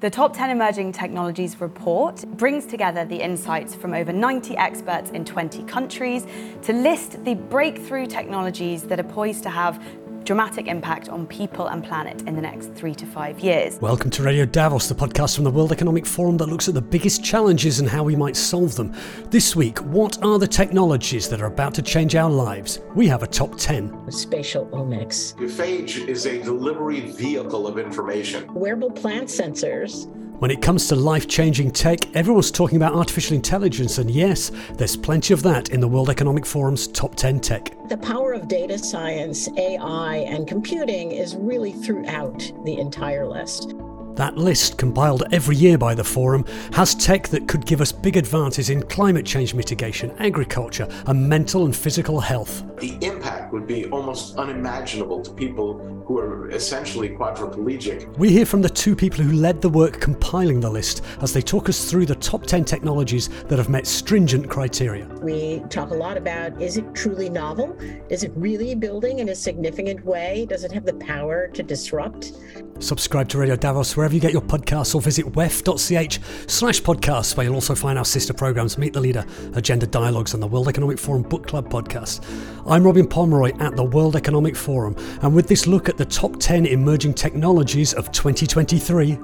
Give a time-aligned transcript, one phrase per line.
[0.00, 5.24] The Top 10 Emerging Technologies report brings together the insights from over 90 experts in
[5.24, 6.24] 20 countries
[6.62, 9.82] to list the breakthrough technologies that are poised to have
[10.28, 13.80] dramatic impact on people and planet in the next three to five years.
[13.80, 16.82] Welcome to Radio Davos, the podcast from the World Economic Forum that looks at the
[16.82, 18.94] biggest challenges and how we might solve them.
[19.30, 22.82] This week, what are the technologies that are about to change our lives?
[22.94, 24.12] We have a top 10.
[24.12, 25.34] Spatial omics.
[25.56, 28.52] Phage is a delivery vehicle of information.
[28.52, 33.98] Wearable plant sensors when it comes to life changing tech, everyone's talking about artificial intelligence,
[33.98, 37.74] and yes, there's plenty of that in the World Economic Forum's top 10 tech.
[37.88, 43.74] The power of data science, AI, and computing is really throughout the entire list.
[44.18, 48.16] That list, compiled every year by the Forum, has tech that could give us big
[48.16, 52.64] advances in climate change mitigation, agriculture, and mental and physical health.
[52.80, 58.18] The impact would be almost unimaginable to people who are essentially quadriplegic.
[58.18, 61.40] We hear from the two people who led the work compiling the list as they
[61.40, 65.06] talk us through the top 10 technologies that have met stringent criteria.
[65.22, 67.76] We talk a lot about is it truly novel?
[68.08, 70.46] Is it really building in a significant way?
[70.48, 72.32] Does it have the power to disrupt?
[72.80, 76.20] Subscribe to Radio Davos wherever you get your podcasts or visit wef.ch
[76.50, 80.42] slash podcasts where you'll also find our sister programs Meet the Leader, Agenda Dialogues and
[80.42, 82.24] the World Economic Forum Book Club podcast.
[82.66, 86.38] I'm Robin Pomeroy at the World Economic Forum and with this look at the top
[86.38, 89.18] 10 emerging technologies of 2023.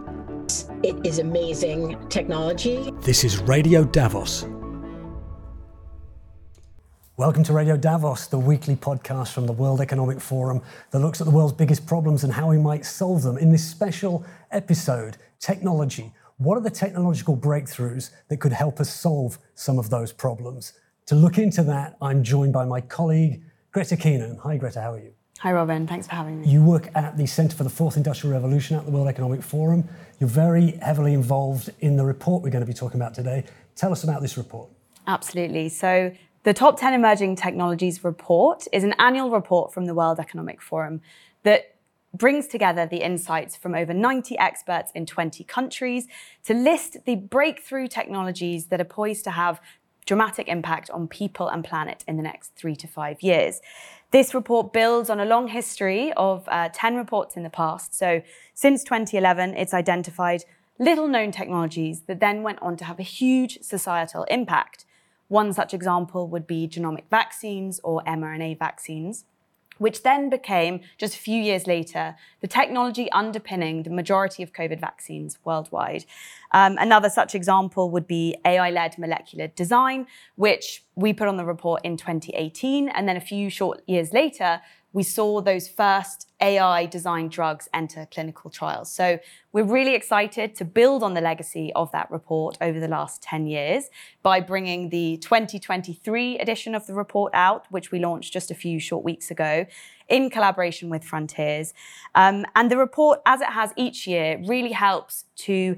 [0.83, 2.93] It is amazing technology.
[3.01, 4.47] This is Radio Davos.
[7.17, 11.27] Welcome to Radio Davos, the weekly podcast from the World Economic Forum that looks at
[11.29, 13.39] the world's biggest problems and how we might solve them.
[13.39, 16.13] In this special episode, technology.
[16.39, 20.73] What are the technological breakthroughs that could help us solve some of those problems?
[21.07, 24.39] To look into that, I'm joined by my colleague, Greta Keenan.
[24.39, 25.13] Hi, Greta, how are you?
[25.41, 25.87] Hi, Robin.
[25.87, 26.49] Thanks for having me.
[26.49, 29.87] You work at the Centre for the Fourth Industrial Revolution at the World Economic Forum.
[30.19, 33.45] You're very heavily involved in the report we're going to be talking about today.
[33.77, 34.71] Tell us about this report.
[35.07, 35.69] Absolutely.
[35.69, 36.13] So,
[36.45, 41.01] the Top 10 Emerging Technologies report is an annual report from the World Economic Forum
[41.43, 41.74] that
[42.17, 46.07] brings together the insights from over 90 experts in 20 countries
[46.45, 49.61] to list the breakthrough technologies that are poised to have
[50.07, 53.61] dramatic impact on people and planet in the next three to five years.
[54.11, 57.95] This report builds on a long history of uh, 10 reports in the past.
[57.95, 60.45] So, since 2011, it's identified
[60.79, 64.85] little known technologies that then went on to have a huge societal impact.
[65.29, 69.25] One such example would be genomic vaccines or mRNA vaccines,
[69.79, 74.81] which then became, just a few years later, the technology underpinning the majority of COVID
[74.81, 76.05] vaccines worldwide.
[76.53, 81.45] Um, another such example would be AI led molecular design, which we put on the
[81.45, 82.89] report in 2018.
[82.89, 84.61] And then a few short years later,
[84.95, 88.91] we saw those first AI designed drugs enter clinical trials.
[88.93, 89.19] So
[89.53, 93.47] we're really excited to build on the legacy of that report over the last 10
[93.49, 93.91] years
[94.23, 98.79] by bringing the 2023 edition of the report out, which we launched just a few
[98.79, 99.67] short weeks ago
[100.09, 101.75] in collaboration with Frontiers.
[102.15, 105.77] Um, and the report, as it has each year, really helps to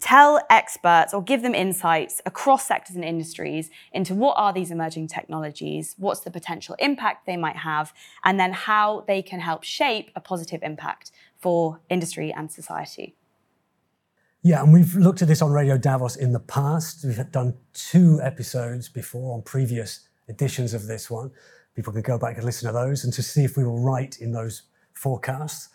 [0.00, 5.08] tell experts or give them insights across sectors and industries into what are these emerging
[5.08, 7.92] technologies, what's the potential impact they might have,
[8.24, 13.14] and then how they can help shape a positive impact for industry and society.
[14.42, 17.04] Yeah, and we've looked at this on Radio Davos in the past.
[17.04, 21.32] We've done two episodes before on previous editions of this one.
[21.74, 24.16] People can go back and listen to those and to see if we were right
[24.20, 24.62] in those
[24.92, 25.70] forecasts.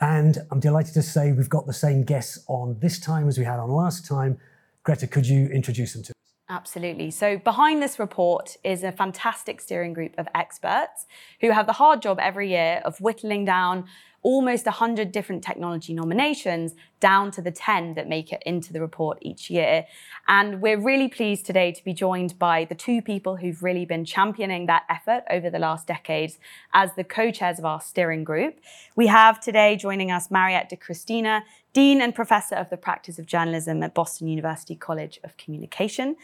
[0.00, 3.44] And I'm delighted to say we've got the same guests on this time as we
[3.44, 4.38] had on last time.
[4.84, 6.14] Greta, could you introduce them to us?
[6.50, 7.10] Absolutely.
[7.10, 11.06] So, behind this report is a fantastic steering group of experts
[11.40, 13.86] who have the hard job every year of whittling down
[14.22, 19.18] almost 100 different technology nominations down to the 10 that make it into the report
[19.20, 19.86] each year.
[20.26, 24.04] And we're really pleased today to be joined by the two people who've really been
[24.04, 26.38] championing that effort over the last decades
[26.74, 28.58] as the co chairs of our steering group.
[28.96, 33.82] We have today joining us Mariette DiChristina, Dean and Professor of the Practice of Journalism
[33.82, 36.16] at Boston University College of Communication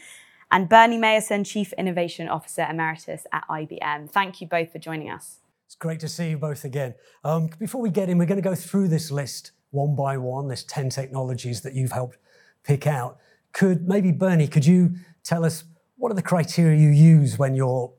[0.51, 4.09] and Bernie Meyerson, Chief Innovation Officer Emeritus at IBM.
[4.09, 5.39] Thank you both for joining us.
[5.65, 6.93] It's great to see you both again.
[7.23, 10.47] Um, before we get in, we're going to go through this list one by one,
[10.47, 12.17] There's 10 technologies that you've helped
[12.63, 13.17] pick out.
[13.51, 15.65] Could maybe, Bernie, could you tell us
[15.97, 17.91] what are the criteria you use when you're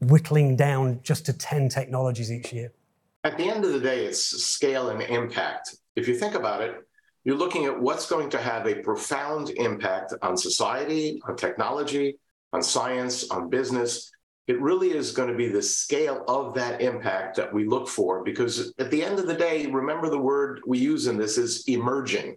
[0.00, 2.72] whittling down just to 10 technologies each year?
[3.24, 5.76] At the end of the day, it's scale and impact.
[5.96, 6.76] If you think about it,
[7.24, 12.18] you're looking at what's going to have a profound impact on society, on technology,
[12.52, 14.10] on science, on business,
[14.46, 18.22] it really is going to be the scale of that impact that we look for
[18.22, 21.64] because at the end of the day remember the word we use in this is
[21.68, 22.36] emerging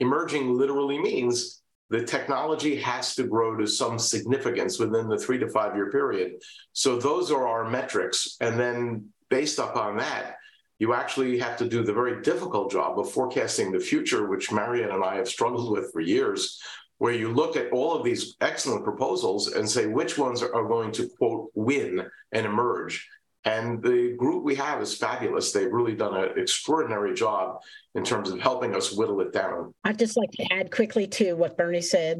[0.00, 5.48] emerging literally means the technology has to grow to some significance within the three to
[5.48, 6.42] five year period.
[6.72, 8.36] So those are our metrics.
[8.40, 10.36] And then based upon that,
[10.78, 14.90] you actually have to do the very difficult job of forecasting the future, which Mariette
[14.90, 16.60] and I have struggled with for years,
[16.98, 20.92] where you look at all of these excellent proposals and say which ones are going
[20.92, 23.08] to, quote, win and emerge.
[23.44, 25.52] And the group we have is fabulous.
[25.52, 27.60] They've really done an extraordinary job
[27.94, 29.72] in terms of helping us whittle it down.
[29.84, 32.18] I'd just like to add quickly to what Bernie said.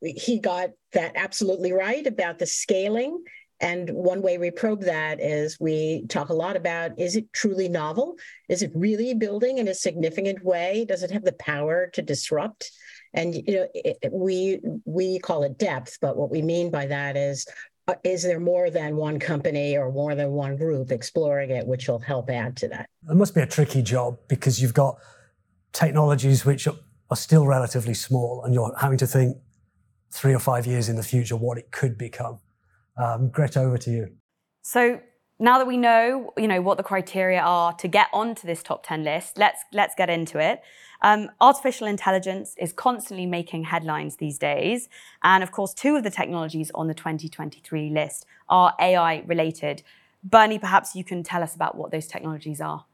[0.00, 3.22] He got that absolutely right about the scaling.
[3.60, 7.68] And one way we probe that is we talk a lot about is it truly
[7.68, 8.16] novel?
[8.48, 10.84] Is it really building in a significant way?
[10.88, 12.72] Does it have the power to disrupt?
[13.14, 17.16] And you know, it, we we call it depth, but what we mean by that
[17.16, 17.46] is
[17.86, 21.88] uh, is there more than one company or more than one group exploring it, which
[21.88, 22.88] will help add to that?
[23.08, 24.96] It must be a tricky job because you've got
[25.72, 26.76] technologies which are,
[27.10, 29.36] are still relatively small, and you're having to think
[30.12, 32.38] three or five years in the future what it could become.
[32.96, 34.08] Um, Greta, over to you.
[34.62, 35.00] So
[35.44, 38.84] now that we know, you know what the criteria are to get onto this top
[38.86, 40.62] 10 list, let's let's get into it.
[41.02, 44.88] Um, artificial intelligence is constantly making headlines these days.
[45.22, 49.82] And of course, two of the technologies on the 2023 list are AI related.
[50.22, 52.86] Bernie, perhaps you can tell us about what those technologies are.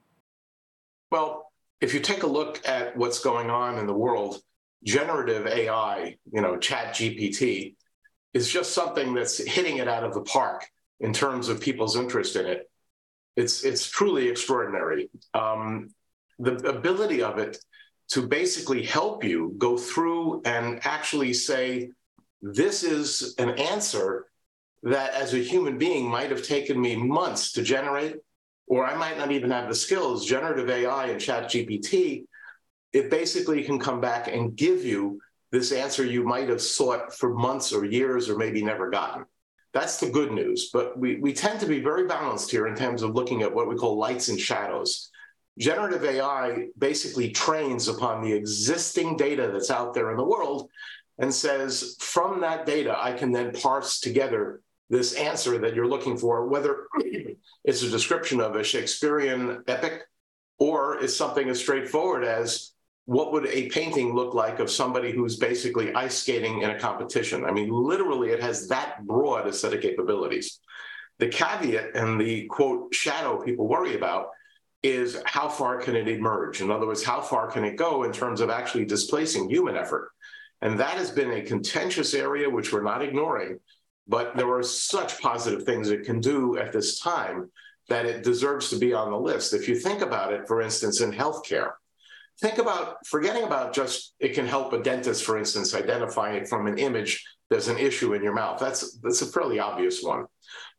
[1.12, 4.42] Well, if you take a look at what's going on in the world,
[4.82, 7.76] generative AI, you know, Chat GPT,
[8.34, 10.68] is just something that's hitting it out of the park
[11.00, 12.70] in terms of people's interest in it.
[13.36, 15.10] It's it's truly extraordinary.
[15.34, 15.90] Um,
[16.38, 17.58] the ability of it
[18.10, 21.90] to basically help you go through and actually say,
[22.42, 24.26] this is an answer
[24.82, 28.16] that as a human being might have taken me months to generate,
[28.66, 30.26] or I might not even have the skills.
[30.26, 32.24] Generative AI and Chat GPT,
[32.92, 35.20] it basically can come back and give you
[35.52, 39.24] this answer you might have sought for months or years or maybe never gotten.
[39.72, 40.70] That's the good news.
[40.72, 43.68] But we, we tend to be very balanced here in terms of looking at what
[43.68, 45.10] we call lights and shadows
[45.60, 50.70] generative AI basically trains upon the existing data that's out there in the world
[51.18, 56.16] and says, from that data, I can then parse together this answer that you're looking
[56.16, 56.86] for, whether
[57.64, 60.02] it's a description of a Shakespearean epic
[60.58, 62.72] or is something as straightforward as
[63.10, 67.44] what would a painting look like of somebody who's basically ice skating in a competition?
[67.44, 70.60] I mean, literally, it has that broad a set of capabilities.
[71.18, 74.28] The caveat and the quote shadow people worry about
[74.84, 76.60] is how far can it emerge?
[76.60, 80.12] In other words, how far can it go in terms of actually displacing human effort?
[80.62, 83.58] And that has been a contentious area which we're not ignoring,
[84.06, 87.50] but there are such positive things it can do at this time
[87.88, 89.52] that it deserves to be on the list.
[89.52, 91.72] If you think about it, for instance, in healthcare,
[92.40, 96.66] think about forgetting about just it can help a dentist, for instance, identify it from
[96.66, 98.60] an image there's an issue in your mouth.
[98.60, 100.26] That's that's a fairly obvious one.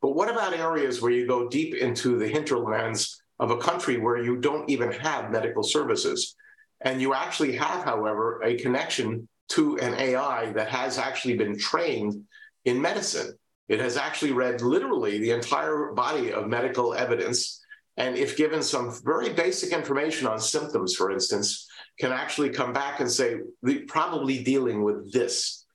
[0.02, 4.24] But what about areas where you go deep into the hinterlands of a country where
[4.24, 6.36] you don't even have medical services.
[6.82, 12.24] And you actually have, however, a connection to an AI that has actually been trained
[12.66, 13.34] in medicine.
[13.68, 17.61] It has actually read literally the entire body of medical evidence.
[17.98, 21.68] And if given some very basic information on symptoms, for instance,
[22.00, 25.66] can actually come back and say, we're probably dealing with this.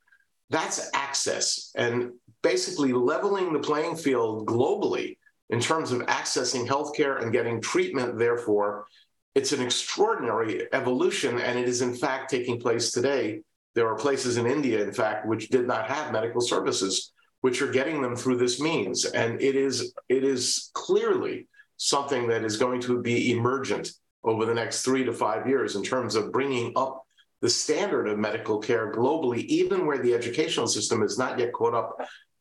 [0.51, 2.13] That's access and
[2.43, 5.19] basically leveling the playing field globally
[5.51, 8.87] in terms of accessing healthcare and getting treatment, therefore,
[9.35, 13.43] it's an extraordinary evolution, and it is in fact taking place today.
[13.75, 17.13] There are places in India, in fact, which did not have medical services,
[17.43, 19.05] which are getting them through this means.
[19.05, 23.91] And it is it is clearly something that is going to be emergent
[24.25, 27.05] over the next three to five years in terms of bringing up
[27.43, 31.75] the standard of medical care globally, even where the educational system is not yet caught
[31.75, 31.97] up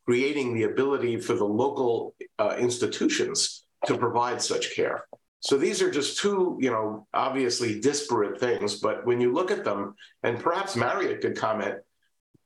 [0.06, 5.06] creating the ability for the local uh, institutions to provide such care.
[5.40, 8.80] So these are just two, you know, obviously disparate things.
[8.80, 11.76] But when you look at them, and perhaps Mariette could comment,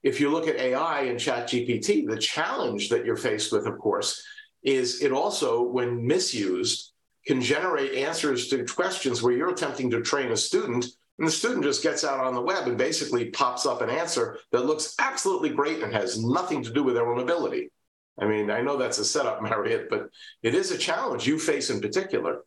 [0.03, 4.23] if you look at AI and ChatGPT, the challenge that you're faced with, of course,
[4.63, 6.91] is it also, when misused,
[7.25, 10.85] can generate answers to questions where you're attempting to train a student
[11.19, 14.39] and the student just gets out on the web and basically pops up an answer
[14.53, 17.71] that looks absolutely great and has nothing to do with their own ability.
[18.17, 20.09] I mean, I know that's a setup, Mariette, but
[20.43, 22.39] it is a challenge you face in particular.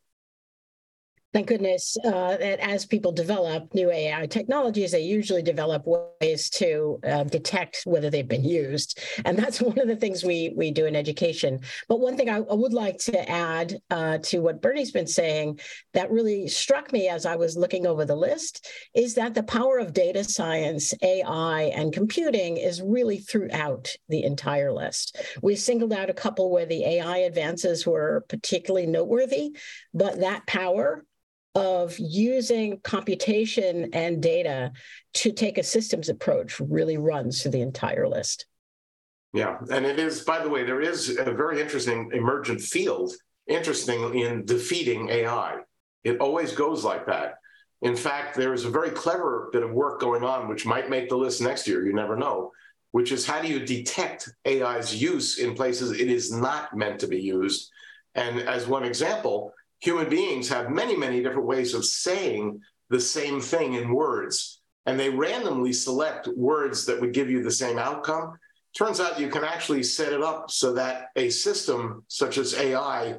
[1.33, 7.01] Thank goodness uh, that as people develop new AI technologies, they usually develop ways to
[7.07, 10.87] uh, detect whether they've been used, and that's one of the things we we do
[10.87, 11.61] in education.
[11.89, 15.61] But one thing I, I would like to add uh, to what Bernie's been saying
[15.95, 19.79] that really struck me as I was looking over the list is that the power
[19.79, 25.17] of data science, AI, and computing is really throughout the entire list.
[25.43, 29.57] We singled out a couple where the AI advances were particularly noteworthy,
[29.95, 31.05] but that power
[31.55, 34.73] of using computation and data
[35.15, 38.47] to take a systems approach really runs through the entire list.
[39.35, 43.13] Yeah, and it is, by the way, there is a very interesting emergent field,
[43.47, 45.59] interesting in defeating AI.
[46.05, 47.37] It always goes like that.
[47.81, 51.09] In fact, there is a very clever bit of work going on, which might make
[51.09, 52.53] the list next year, you never know,
[52.93, 57.09] which is how do you detect AI's use in places it is not meant to
[57.09, 57.71] be used?
[58.15, 63.41] And as one example, human beings have many, many different ways of saying the same
[63.41, 64.61] thing in words.
[64.87, 68.39] And they randomly select words that would give you the same outcome.
[68.79, 73.17] Turns out you can actually set it up so that a system such as AI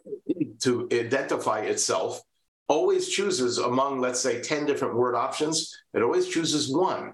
[0.62, 2.20] to identify itself
[2.68, 7.12] always chooses among, let's say, 10 different word options, it always chooses one.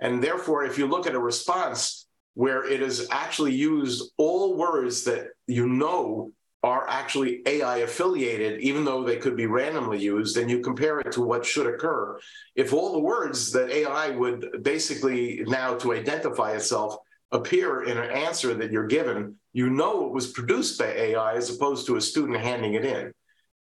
[0.00, 5.04] And therefore, if you look at a response where it has actually used all words
[5.04, 10.50] that you know are actually AI affiliated, even though they could be randomly used, and
[10.50, 12.18] you compare it to what should occur.
[12.54, 16.96] If all the words that AI would basically now to identify itself
[17.32, 21.54] appear in an answer that you're given, you know it was produced by AI as
[21.54, 23.12] opposed to a student handing it in.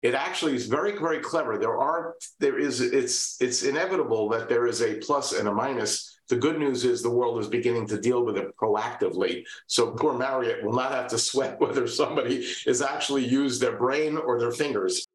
[0.02, 1.58] It actually is very, very clever.
[1.58, 6.13] There are, there is, it's, it's inevitable that there is a plus and a minus
[6.30, 9.44] the good news is the world is beginning to deal with it proactively.
[9.68, 14.18] So poor Mariette will not have to sweat whether somebody has actually used their brain
[14.18, 15.06] or their fingers.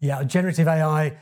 [0.00, 1.16] Yeah, generative AI,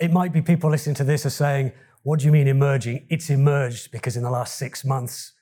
[0.00, 3.06] it might be people listening to this are saying, what do you mean emerging?
[3.08, 5.32] It's emerged because in the last six months,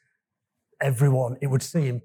[0.80, 2.02] everyone, it would seem,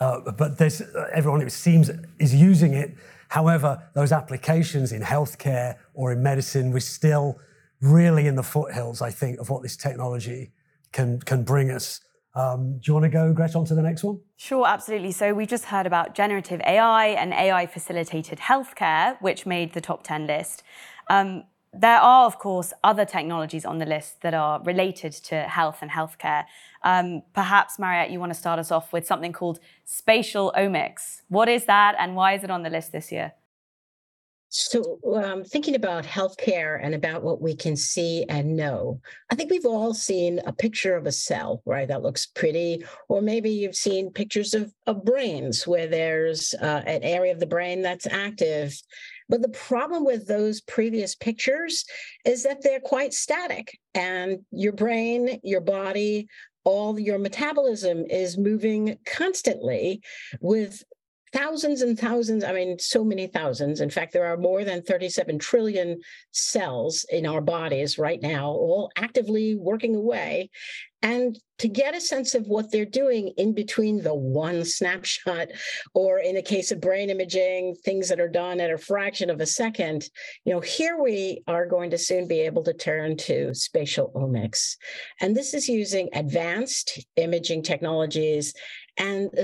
[0.00, 2.96] uh, but there's, uh, everyone, it seems, is using it.
[3.28, 7.38] However, those applications in healthcare or in medicine, we're still
[7.84, 10.52] really in the foothills, I think, of what this technology
[10.92, 12.00] can, can bring us.
[12.34, 14.20] Um, do you want to go, Gretchen, on to the next one?
[14.36, 15.12] Sure, absolutely.
[15.12, 20.02] So we just heard about generative AI and AI facilitated healthcare, which made the top
[20.02, 20.64] 10 list.
[21.08, 25.78] Um, there are, of course, other technologies on the list that are related to health
[25.82, 26.44] and healthcare.
[26.82, 31.22] Um, perhaps, Mariette, you want to start us off with something called spatial omics.
[31.28, 33.32] What is that and why is it on the list this year?
[34.56, 39.50] So, um, thinking about healthcare and about what we can see and know, I think
[39.50, 41.88] we've all seen a picture of a cell, right?
[41.88, 42.84] That looks pretty.
[43.08, 47.46] Or maybe you've seen pictures of, of brains where there's uh, an area of the
[47.46, 48.80] brain that's active.
[49.28, 51.84] But the problem with those previous pictures
[52.24, 56.28] is that they're quite static, and your brain, your body,
[56.62, 60.00] all your metabolism is moving constantly
[60.40, 60.84] with
[61.34, 63.80] thousands and thousands, I mean, so many thousands.
[63.80, 66.00] In fact, there are more than 37 trillion
[66.30, 70.48] cells in our bodies right now, all actively working away.
[71.04, 75.48] And to get a sense of what they're doing in between the one snapshot,
[75.94, 79.40] or in the case of brain imaging, things that are done at a fraction of
[79.40, 80.08] a second,
[80.44, 84.76] you know, here we are going to soon be able to turn to spatial omics.
[85.20, 88.54] And this is using advanced imaging technologies
[88.96, 89.42] and the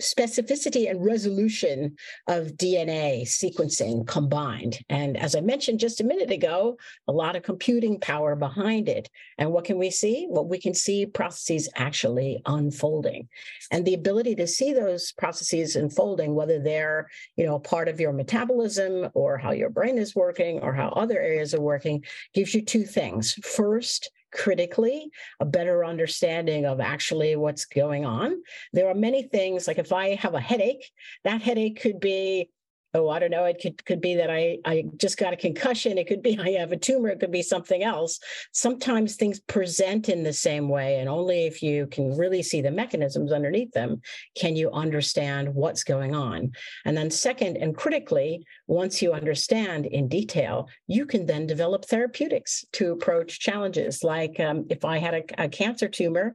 [0.00, 1.96] specificity and resolution
[2.28, 4.78] of DNA sequencing combined.
[4.88, 6.76] And as I mentioned just a minute ago,
[7.08, 9.10] a lot of computing power behind it.
[9.36, 10.28] And what can we see?
[10.30, 13.28] Well, we can see processes actually unfolding.
[13.70, 18.12] And the ability to see those processes unfolding, whether they're, you know, part of your
[18.12, 22.04] metabolism or how your brain is working or how other areas are working,
[22.34, 23.34] gives you two things.
[23.44, 28.36] First, critically, a better understanding of actually what's going on.
[28.72, 30.90] There are many things, like if I have a headache,
[31.24, 32.50] that headache could be
[32.94, 35.98] oh, I don't know, it could, could be that I, I just got a concussion.
[35.98, 37.08] It could be I have a tumor.
[37.08, 38.18] It could be something else.
[38.52, 41.00] Sometimes things present in the same way.
[41.00, 44.00] And only if you can really see the mechanisms underneath them
[44.36, 46.52] can you understand what's going on.
[46.84, 52.64] And then, second, and critically, once you understand in detail, you can then develop therapeutics
[52.72, 54.02] to approach challenges.
[54.02, 56.34] Like um, if I had a, a cancer tumor,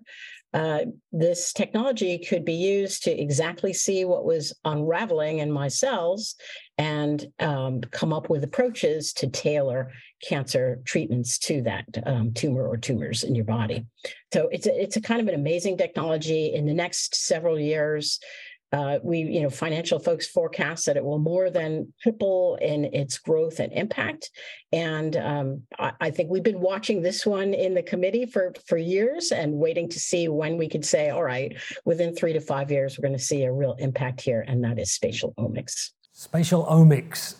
[0.53, 6.35] uh, this technology could be used to exactly see what was unraveling in my cells
[6.77, 9.91] and um, come up with approaches to tailor
[10.21, 13.85] cancer treatments to that um, tumor or tumors in your body.
[14.33, 16.53] So it's a, it's a kind of an amazing technology.
[16.53, 18.19] In the next several years,
[18.73, 23.19] Uh, we, you know, financial folks forecast that it will more than triple in its
[23.19, 24.31] growth and impact.
[24.71, 28.77] And um, I, I, think we've been watching this one in the committee for for
[28.77, 32.71] years and waiting to see when we could say, all right, within three to five
[32.71, 35.91] years, we're going to see a real impact here, and that is spatial omics.
[36.11, 37.35] Spatial omics.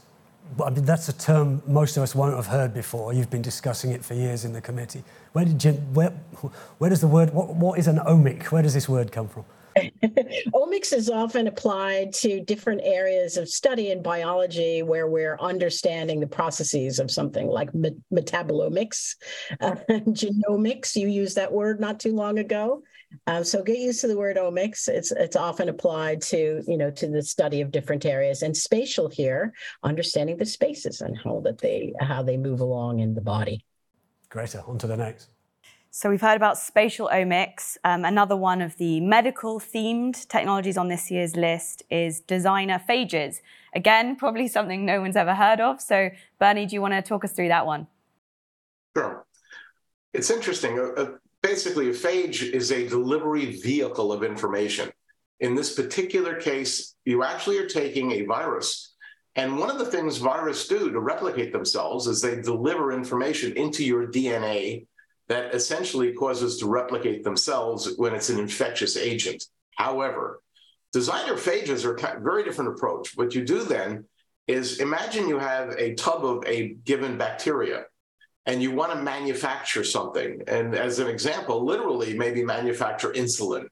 [0.63, 3.11] I mean, that's a term most of us won't have heard before.
[3.11, 5.03] You've been discussing it for years in the committee.
[5.31, 5.71] Where did you?
[5.71, 6.11] Where,
[6.77, 7.33] where does the word?
[7.33, 8.51] What, what is an omic?
[8.51, 9.45] Where does this word come from?
[10.53, 16.27] Omics is often applied to different areas of study in biology where we're understanding the
[16.27, 19.15] processes of something like me- metabolomics,
[19.61, 20.95] uh, genomics.
[20.95, 22.83] You used that word not too long ago.
[23.27, 24.87] Uh, so get used to the word omics.
[24.87, 29.07] It's it's often applied to you know to the study of different areas and spatial
[29.09, 29.53] here,
[29.83, 33.65] understanding the spaces and how that they how they move along in the body.
[34.29, 34.63] Greta.
[34.65, 35.32] On to the next.
[35.95, 37.77] So we've heard about spatial omics.
[37.83, 43.41] Um, another one of the medical themed technologies on this year's list is designer phages.
[43.75, 45.79] Again, probably something no one's ever heard of.
[45.79, 46.09] So
[46.39, 47.85] Bernie, do you want to talk us through that one?
[48.97, 49.23] Sure.
[50.13, 50.79] It's interesting.
[50.79, 51.11] Uh, uh,
[51.43, 54.91] basically, a phage is a delivery vehicle of information.
[55.41, 58.95] In this particular case, you actually are taking a virus.
[59.35, 63.85] And one of the things viruses do to replicate themselves is they deliver information into
[63.85, 64.87] your DNA
[65.33, 69.43] that essentially causes to replicate themselves when it's an infectious agent.
[69.75, 70.41] However,
[70.91, 73.17] designer phages are a very different approach.
[73.17, 74.05] What you do then
[74.47, 77.85] is imagine you have a tub of a given bacteria
[78.45, 80.43] and you want to manufacture something.
[80.47, 83.65] And as an example, literally maybe manufacture insulin.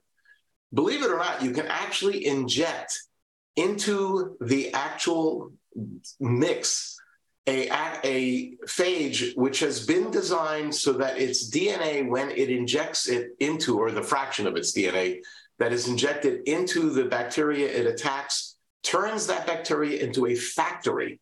[0.74, 2.98] Believe it or not, you can actually inject
[3.56, 5.52] into the actual
[6.20, 7.01] mix
[7.48, 7.70] a,
[8.04, 13.80] a phage which has been designed so that its DNA, when it injects it into,
[13.80, 15.20] or the fraction of its DNA
[15.58, 21.20] that is injected into the bacteria it attacks, turns that bacteria into a factory.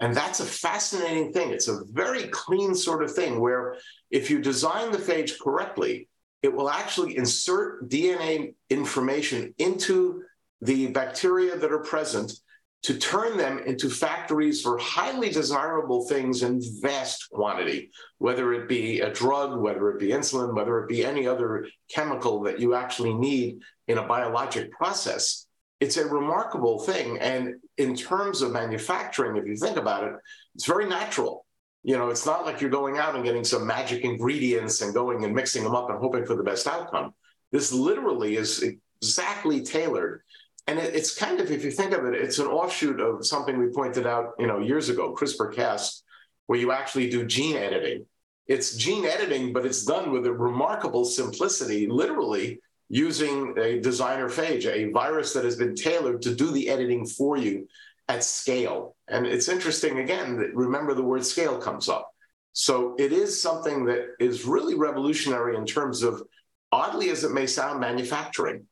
[0.00, 1.50] And that's a fascinating thing.
[1.50, 3.76] It's a very clean sort of thing where
[4.10, 6.08] if you design the phage correctly,
[6.42, 10.22] it will actually insert DNA information into
[10.62, 12.32] the bacteria that are present
[12.82, 19.00] to turn them into factories for highly desirable things in vast quantity, whether it be
[19.00, 23.12] a drug, whether it be insulin, whether it be any other chemical that you actually
[23.12, 25.46] need in a biologic process.
[25.80, 27.18] It's a remarkable thing.
[27.18, 30.14] And in terms of manufacturing, if you think about it,
[30.54, 31.44] it's very natural.
[31.82, 35.24] You know, it's not like you're going out and getting some magic ingredients and going
[35.24, 37.14] and mixing them up and hoping for the best outcome.
[37.52, 38.62] This literally is
[39.02, 40.22] exactly tailored
[40.70, 43.58] and it, it's kind of, if you think of it, it's an offshoot of something
[43.58, 46.02] we pointed out, you know, years ago, CRISPR-Cas,
[46.46, 48.06] where you actually do gene editing.
[48.46, 54.66] It's gene editing, but it's done with a remarkable simplicity, literally using a designer phage,
[54.66, 57.66] a virus that has been tailored to do the editing for you
[58.08, 58.96] at scale.
[59.08, 62.10] And it's interesting, again, that remember the word scale comes up.
[62.52, 66.22] So it is something that is really revolutionary in terms of,
[66.72, 68.66] oddly as it may sound, manufacturing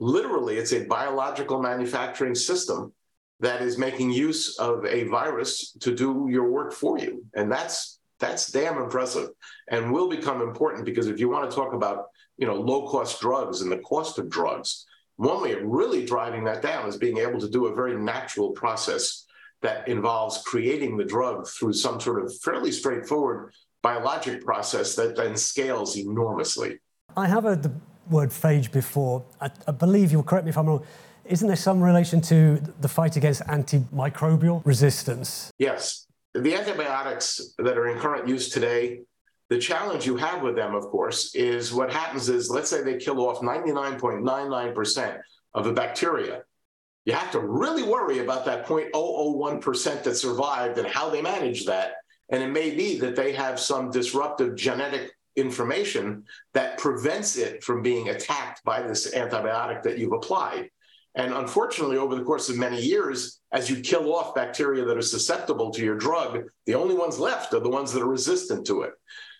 [0.00, 2.92] literally it's a biological manufacturing system
[3.40, 7.24] that is making use of a virus to do your work for you.
[7.34, 9.30] And that's that's damn impressive
[9.68, 12.06] and will become important because if you want to talk about
[12.36, 14.86] you know low cost drugs and the cost of drugs
[15.18, 18.50] one way of really driving that down is being able to do a very natural
[18.50, 19.26] process
[19.62, 25.36] that involves creating the drug through some sort of fairly straightforward biologic process that then
[25.36, 26.78] scales enormously.
[27.16, 27.60] I have a
[28.10, 29.24] word phage before.
[29.40, 30.84] I, I believe you'll correct me if I'm wrong.
[31.24, 35.52] Isn't there some relation to the fight against antimicrobial resistance?
[35.58, 36.06] Yes.
[36.34, 39.00] The antibiotics that are in current use today,
[39.50, 42.96] the challenge you have with them, of course, is what happens is let's say they
[42.96, 45.20] kill off 99.99%
[45.54, 46.42] of the bacteria.
[47.04, 51.92] You have to really worry about that 0.001% that survived and how they manage that.
[52.30, 56.24] And it may be that they have some disruptive genetic information
[56.54, 60.70] that prevents it from being attacked by this antibiotic that you've applied.
[61.14, 65.02] And unfortunately, over the course of many years, as you kill off bacteria that are
[65.02, 68.82] susceptible to your drug, the only ones left are the ones that are resistant to
[68.82, 68.92] it.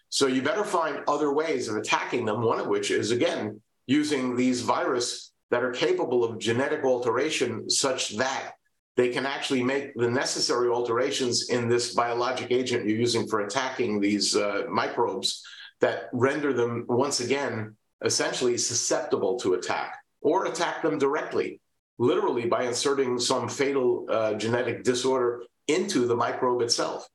[0.08, 4.34] So you better find other ways of attacking them, one of which is, again, using
[4.34, 8.52] these virus that are capable of genetic alteration such that
[8.96, 14.00] they can actually make the necessary alterations in this biologic agent you're using for attacking
[14.00, 15.44] these uh, microbes
[15.80, 21.60] that render them once again essentially susceptible to attack or attack them directly,
[21.98, 27.08] literally by inserting some fatal uh, genetic disorder into the microbe itself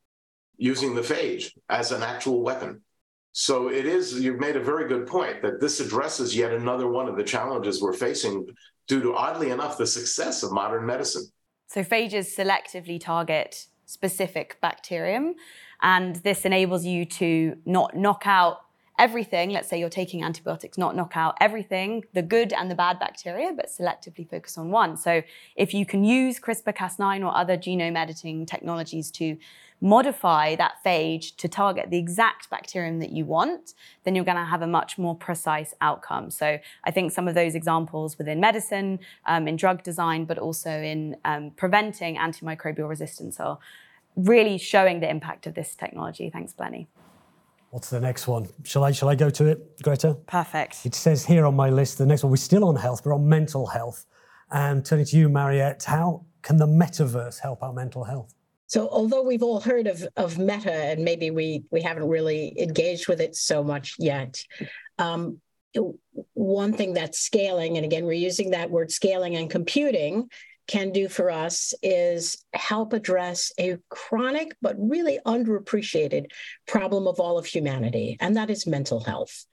[0.58, 2.82] using the phage as an actual weapon.
[3.32, 7.10] So it is, you've made a very good point that this addresses yet another one
[7.10, 8.46] of the challenges we're facing
[8.88, 11.26] due to, oddly enough, the success of modern medicine.
[11.68, 15.34] So phages selectively target specific bacterium,
[15.84, 18.62] and this enables you to not knock out
[18.98, 19.50] everything.
[19.50, 23.52] Let's say you're taking antibiotics, not knock out everything, the good and the bad bacteria,
[23.54, 24.98] but selectively focus on one.
[24.98, 25.24] So
[25.56, 29.38] if you can use CRISPR Cas9 or other genome editing technologies to
[29.82, 33.74] modify that phage to target the exact bacterium that you want,
[34.06, 36.30] then you're going to have a much more precise outcome.
[36.30, 40.70] So I think some of those examples within medicine, um, in drug design, but also
[40.70, 43.60] in um, preventing antimicrobial resistance are
[44.16, 46.30] really showing the impact of this technology.
[46.30, 46.88] Thanks, Bernie.
[47.70, 48.48] What's the next one?
[48.64, 50.16] Shall I shall I go to it, Greta?
[50.28, 50.86] Perfect.
[50.86, 53.28] It says here on my list, the next one, we're still on health, but on
[53.28, 54.06] mental health.
[54.52, 58.36] And turning to you, Mariette, how can the metaverse help our mental health?
[58.68, 63.08] So although we've all heard of, of Meta and maybe we we haven't really engaged
[63.08, 64.40] with it so much yet,
[65.00, 65.40] um,
[66.34, 70.30] one thing that's scaling, and again, we're using that word scaling and computing,
[70.68, 76.26] can do for us is help address a chronic but really underappreciated
[76.68, 79.46] problem of all of humanity, and that is mental health.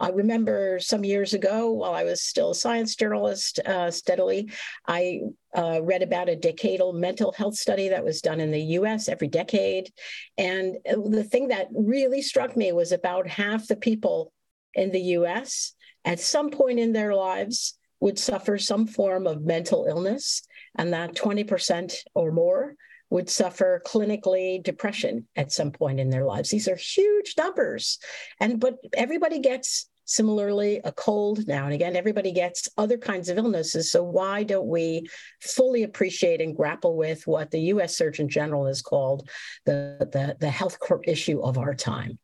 [0.00, 4.50] I remember some years ago, while I was still a science journalist uh, steadily,
[4.86, 5.22] I
[5.56, 9.26] uh, read about a decadal mental health study that was done in the US every
[9.26, 9.90] decade.
[10.36, 14.32] And the thing that really struck me was about half the people
[14.74, 19.86] in the US at some point in their lives would suffer some form of mental
[19.86, 20.42] illness,
[20.76, 22.74] and that 20% or more
[23.10, 26.50] would suffer clinically depression at some point in their lives.
[26.50, 27.98] These are huge numbers.
[28.40, 33.36] And but everybody gets similarly a cold now and again everybody gets other kinds of
[33.36, 35.06] illnesses so why don't we
[35.42, 39.28] fully appreciate and grapple with what the US Surgeon General has called
[39.66, 42.18] the the, the health issue of our time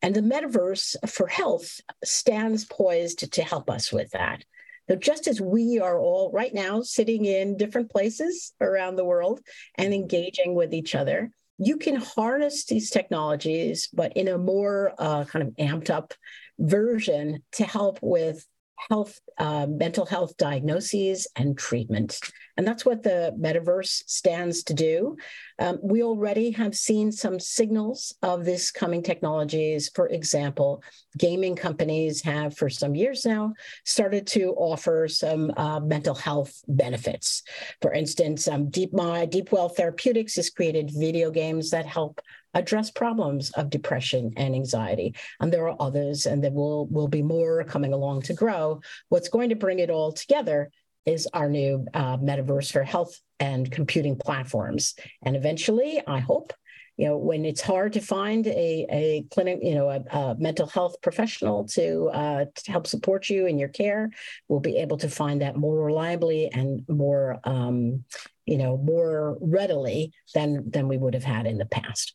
[0.00, 4.44] and the metaverse for health stands poised to help us with that
[4.88, 9.40] so just as we are all right now sitting in different places around the world
[9.76, 15.24] and engaging with each other, you can harness these technologies, but in a more uh,
[15.24, 16.12] kind of amped up
[16.58, 18.44] version to help with
[18.88, 22.18] health, uh, mental health diagnoses and treatment.
[22.56, 25.16] And that's what the metaverse stands to do.
[25.58, 29.90] Um, we already have seen some signals of this coming technologies.
[29.94, 30.82] For example,
[31.18, 37.42] gaming companies have, for some years now, started to offer some uh, mental health benefits.
[37.82, 42.20] For instance, um, DeepMind, DeepWell Therapeutics has created video games that help
[42.54, 45.14] address problems of depression and anxiety.
[45.40, 48.80] And there are others, and there will, will be more coming along to grow.
[49.08, 50.70] What's going to bring it all together
[51.06, 54.94] is our new uh, metaverse for health and computing platforms.
[55.22, 56.52] And eventually, I hope,
[56.96, 60.66] you know, when it's hard to find a, a clinic, you know, a, a mental
[60.66, 64.10] health professional to, uh, to help support you in your care,
[64.48, 68.04] we'll be able to find that more reliably and more, um,
[68.46, 72.14] you know, more readily than than we would have had in the past.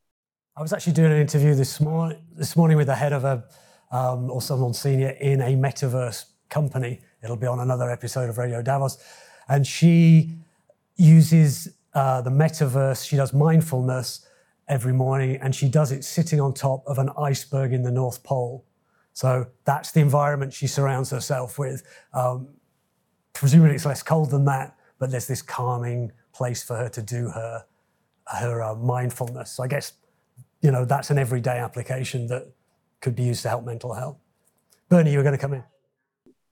[0.60, 3.46] I was actually doing an interview this morning this morning with the head of a
[3.92, 7.00] um, or someone senior in a metaverse company.
[7.24, 8.98] It'll be on another episode of Radio Davos,
[9.48, 10.34] and she
[10.98, 13.08] uses uh, the metaverse.
[13.08, 14.28] She does mindfulness
[14.68, 18.22] every morning, and she does it sitting on top of an iceberg in the North
[18.24, 18.66] Pole.
[19.14, 21.84] So that's the environment she surrounds herself with.
[22.14, 22.50] Um,
[23.32, 27.30] presumably, it's less cold than that, but there's this calming place for her to do
[27.30, 27.64] her
[28.26, 29.52] her uh, mindfulness.
[29.52, 29.94] So I guess
[30.62, 32.52] you know, that's an everyday application that
[33.02, 34.18] could be used to help mental health.
[34.90, 35.64] Bernie, you were going to come in.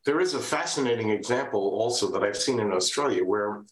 [0.06, 3.66] There is a fascinating example also that I've seen in Australia where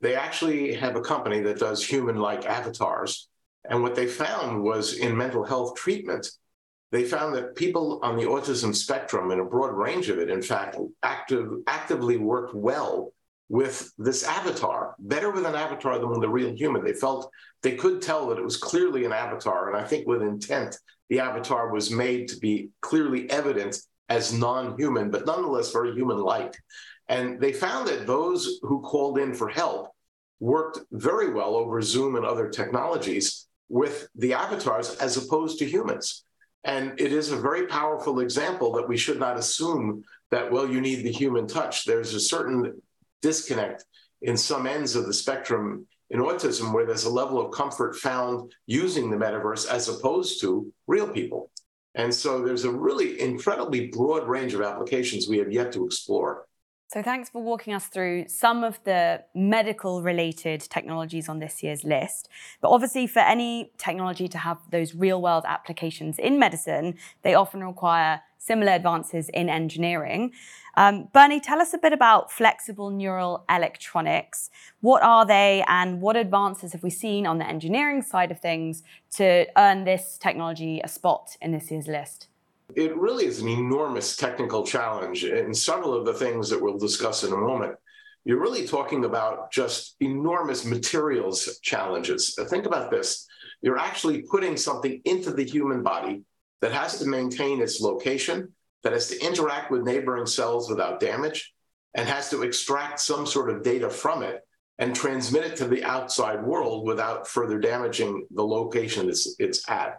[0.00, 3.28] they actually have a company that does human like avatars.
[3.68, 6.30] And what they found was in mental health treatment,
[6.90, 10.42] they found that people on the autism spectrum and a broad range of it, in
[10.42, 13.12] fact, active, actively worked well
[13.50, 16.84] with this avatar, better with an avatar than with a real human.
[16.84, 17.32] They felt
[17.62, 19.68] they could tell that it was clearly an avatar.
[19.68, 23.76] And I think with intent, the avatar was made to be clearly evident
[24.08, 26.54] as non human, but nonetheless very human like.
[27.08, 29.90] And they found that those who called in for help
[30.38, 36.22] worked very well over Zoom and other technologies with the avatars as opposed to humans.
[36.62, 40.80] And it is a very powerful example that we should not assume that, well, you
[40.80, 41.84] need the human touch.
[41.84, 42.80] There's a certain
[43.22, 43.84] disconnect
[44.22, 48.52] in some ends of the spectrum in autism where there's a level of comfort found
[48.66, 51.50] using the metaverse as opposed to real people.
[51.94, 56.46] And so there's a really incredibly broad range of applications we have yet to explore.
[56.92, 61.84] So, thanks for walking us through some of the medical related technologies on this year's
[61.84, 62.28] list.
[62.60, 67.62] But obviously, for any technology to have those real world applications in medicine, they often
[67.62, 70.32] require similar advances in engineering.
[70.76, 74.50] Um, Bernie, tell us a bit about flexible neural electronics.
[74.80, 78.82] What are they, and what advances have we seen on the engineering side of things
[79.16, 82.28] to earn this technology a spot in this year's list?
[82.74, 87.24] It really is an enormous technical challenge, and several of the things that we'll discuss
[87.24, 87.74] in a moment.
[88.24, 92.38] You're really talking about just enormous materials challenges.
[92.48, 93.26] Think about this.
[93.60, 96.22] You're actually putting something into the human body
[96.60, 101.52] that has to maintain its location, that has to interact with neighboring cells without damage,
[101.94, 104.40] and has to extract some sort of data from it
[104.78, 109.98] and transmit it to the outside world without further damaging the location it's, it's at.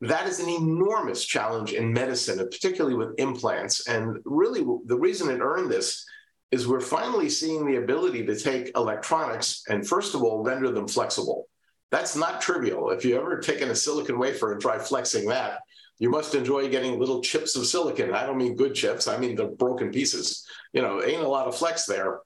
[0.00, 3.86] That is an enormous challenge in medicine, and particularly with implants.
[3.86, 6.04] And really, the reason it earned this
[6.50, 10.88] is we're finally seeing the ability to take electronics and, first of all, render them
[10.88, 11.46] flexible.
[11.92, 12.90] That's not trivial.
[12.90, 15.60] If you ever taken a silicon wafer and try flexing that,
[16.00, 18.12] you must enjoy getting little chips of silicon.
[18.12, 20.44] I don't mean good chips, I mean the broken pieces.
[20.72, 22.20] You know, ain't a lot of flex there.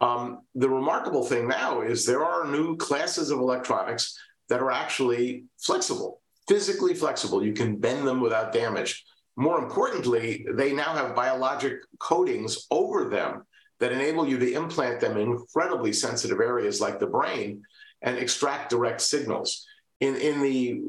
[0.00, 5.44] Um, the remarkable thing now is there are new classes of electronics that are actually
[5.60, 7.46] flexible physically flexible.
[7.46, 9.04] You can bend them without damage.
[9.36, 13.44] More importantly, they now have biologic coatings over them
[13.78, 17.62] that enable you to implant them in incredibly sensitive areas like the brain
[18.02, 19.66] and extract direct signals.
[20.00, 20.80] In, in the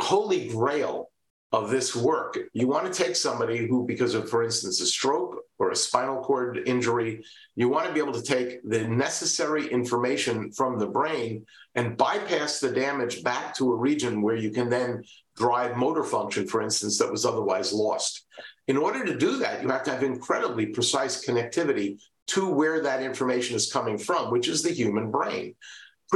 [0.00, 1.10] holy grail
[1.52, 2.38] of this work.
[2.52, 6.22] You want to take somebody who, because of, for instance, a stroke or a spinal
[6.22, 7.24] cord injury,
[7.54, 12.58] you want to be able to take the necessary information from the brain and bypass
[12.58, 15.04] the damage back to a region where you can then
[15.36, 18.26] drive motor function, for instance, that was otherwise lost.
[18.66, 21.98] In order to do that, you have to have incredibly precise connectivity
[22.28, 25.54] to where that information is coming from, which is the human brain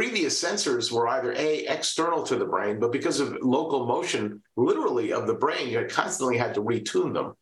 [0.01, 5.13] previous sensors were either a external to the brain but because of local motion literally
[5.13, 7.35] of the brain you constantly had to retune them.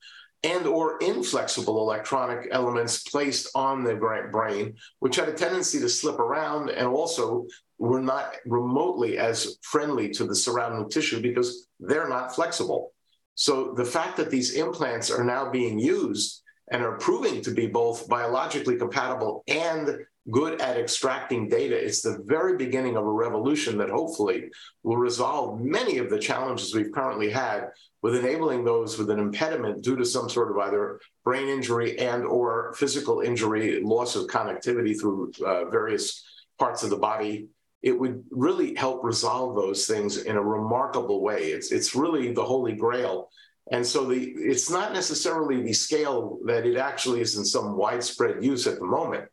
[0.42, 6.18] And or inflexible electronic elements placed on the brain which had a tendency to slip
[6.18, 7.46] around and also
[7.78, 12.90] were not remotely as friendly to the surrounding tissue because they're not flexible.
[13.36, 16.42] So the fact that these implants are now being used
[16.72, 21.76] and are proving to be both biologically compatible and good at extracting data.
[21.76, 24.50] It's the very beginning of a revolution that hopefully
[24.82, 27.68] will resolve many of the challenges we've currently had
[28.02, 32.24] with enabling those with an impediment due to some sort of either brain injury and
[32.24, 36.24] or physical injury, loss of connectivity through uh, various
[36.58, 37.48] parts of the body.
[37.82, 41.52] It would really help resolve those things in a remarkable way.
[41.52, 43.30] It's, it's really the holy grail.
[43.70, 48.42] And so the, it's not necessarily the scale that it actually is in some widespread
[48.42, 49.24] use at the moment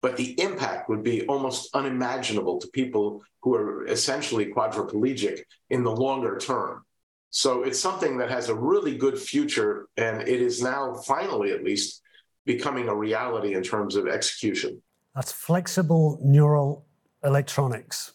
[0.00, 5.90] but the impact would be almost unimaginable to people who are essentially quadriplegic in the
[5.90, 6.84] longer term.
[7.30, 11.62] So it's something that has a really good future, and it is now finally, at
[11.62, 12.02] least,
[12.46, 14.80] becoming a reality in terms of execution.
[15.14, 16.86] That's flexible neural
[17.22, 18.12] electronics.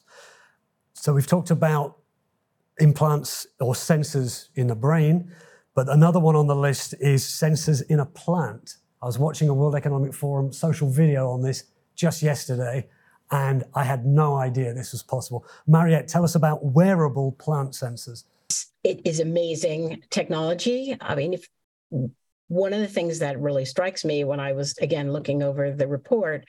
[0.93, 1.97] So we've talked about
[2.79, 5.31] implants or sensors in the brain,
[5.75, 8.77] but another one on the list is sensors in a plant.
[9.01, 12.87] I was watching a World Economic Forum social video on this just yesterday,
[13.31, 15.45] and I had no idea this was possible.
[15.67, 18.25] Mariette, tell us about wearable plant sensors.
[18.83, 20.95] It is amazing technology.
[20.99, 21.47] I mean, if
[22.47, 25.87] one of the things that really strikes me when I was again looking over the
[25.87, 26.45] report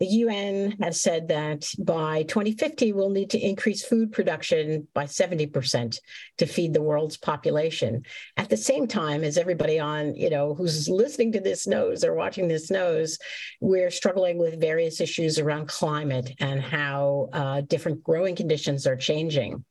[0.00, 5.98] the UN has said that by 2050, we'll need to increase food production by 70%
[6.38, 8.02] to feed the world's population.
[8.36, 12.14] At the same time, as everybody on, you know, who's listening to this knows or
[12.14, 13.18] watching this knows,
[13.60, 19.64] we're struggling with various issues around climate and how uh, different growing conditions are changing.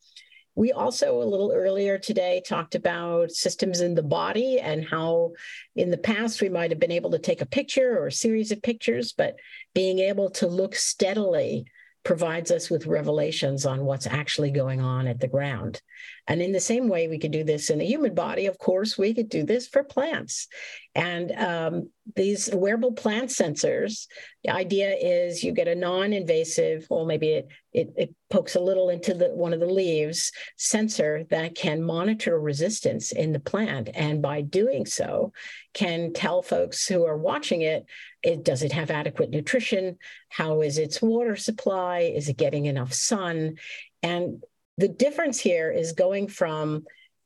[0.53, 5.31] We also, a little earlier today, talked about systems in the body and how
[5.77, 8.51] in the past we might have been able to take a picture or a series
[8.51, 9.35] of pictures, but
[9.73, 11.65] being able to look steadily
[12.03, 15.81] provides us with revelations on what's actually going on at the ground.
[16.27, 18.97] And in the same way we could do this in the human body, of course,
[18.97, 20.47] we could do this for plants.
[20.93, 24.07] And um, these wearable plant sensors,
[24.43, 28.89] the idea is you get a non-invasive, or maybe it, it, it pokes a little
[28.89, 33.89] into the, one of the leaves, sensor that can monitor resistance in the plant.
[33.93, 35.33] And by doing so,
[35.73, 37.85] can tell folks who are watching it,
[38.21, 39.97] it does it have adequate nutrition?
[40.29, 42.11] How is its water supply?
[42.15, 43.55] Is it getting enough sun?
[44.03, 44.43] And
[44.81, 46.83] the difference here is going from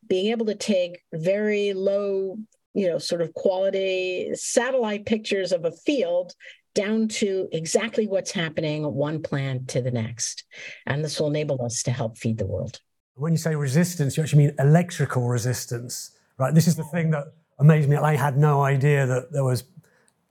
[0.08, 2.38] being able to take very low
[2.76, 6.34] you know, sort of quality satellite pictures of a field
[6.76, 10.44] down to exactly what's happening one plant to the next.
[10.86, 12.82] And this will enable us to help feed the world.
[13.16, 16.54] When you say resistance, you actually mean electrical resistance, right?
[16.54, 17.28] This is the thing that
[17.60, 17.96] amazed me.
[17.96, 19.64] I had no idea that there was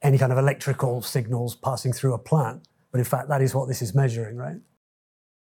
[0.03, 2.69] any kind of electrical signals passing through a plant.
[2.93, 4.59] But in fact, that is what this is measuring, right?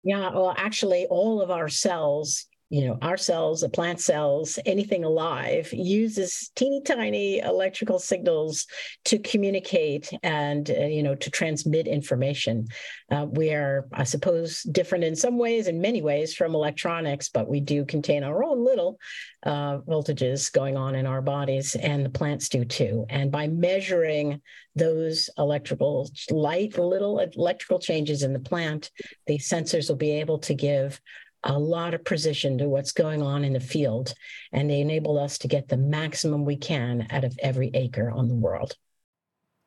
[0.05, 5.05] Yeah, well, actually, all of our cells you know, our cells, the plant cells, anything
[5.05, 8.67] alive uses teeny tiny electrical signals
[9.05, 12.67] to communicate and, uh, you know, to transmit information.
[13.11, 17.47] Uh, we are, I suppose, different in some ways, in many ways, from electronics, but
[17.47, 18.99] we do contain our own little
[19.43, 23.05] uh, voltages going on in our bodies, and the plants do too.
[23.11, 24.41] And by measuring
[24.75, 28.91] those electrical, light little electrical changes in the plant,
[29.27, 30.99] the sensors will be able to give
[31.45, 34.15] a lot of precision to what's going on in the field,
[34.53, 38.29] and they enable us to get the maximum we can out of every acre on
[38.29, 38.77] the world.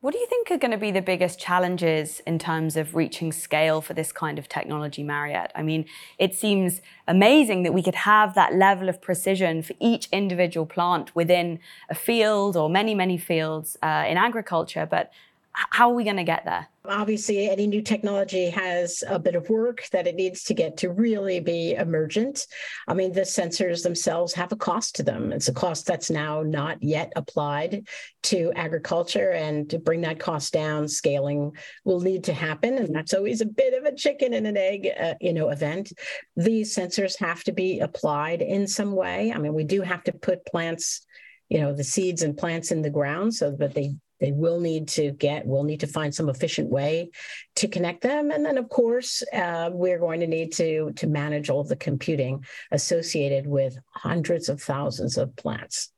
[0.05, 3.31] What do you think are going to be the biggest challenges in terms of reaching
[3.31, 5.51] scale for this kind of technology, Mariette?
[5.55, 5.85] I mean,
[6.19, 11.15] it seems amazing that we could have that level of precision for each individual plant
[11.15, 11.59] within
[11.89, 15.11] a field or many, many fields uh, in agriculture, but
[15.56, 16.68] how are we going to get there?
[16.84, 20.91] Obviously, any new technology has a bit of work that it needs to get to
[20.91, 22.46] really be emergent.
[22.88, 25.32] I mean, the sensors themselves have a cost to them.
[25.32, 27.88] It's a cost that's now not yet applied
[28.24, 29.32] to agriculture.
[29.32, 31.54] And to bring that cost down, scaling
[31.86, 32.78] will need to happen.
[32.78, 35.91] And that's always a bit of a chicken and an egg, uh, you know, event.
[36.36, 39.32] These sensors have to be applied in some way.
[39.34, 41.06] I mean, we do have to put plants
[41.48, 43.94] you know the seeds and plants in the ground so that they
[44.25, 47.11] they will need to get we'll need to find some efficient way
[47.55, 48.31] to connect them.
[48.31, 51.75] And then of course uh, we're going to need to to manage all of the
[51.75, 55.91] computing associated with hundreds of thousands of plants.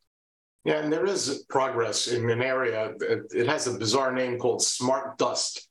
[0.66, 2.94] Yeah and there is progress in an area
[3.42, 5.70] it has a bizarre name called smart dust.